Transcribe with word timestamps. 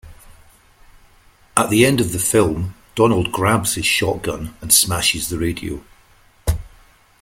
At 1.55 1.69
the 1.69 1.85
end 1.85 2.01
of 2.01 2.11
the 2.11 2.17
film 2.17 2.73
Donald 2.95 3.31
grabs 3.31 3.75
his 3.75 3.85
shotgun 3.85 4.57
and 4.59 4.73
smashes 4.73 5.29
the 5.29 5.37
radio. 5.37 5.83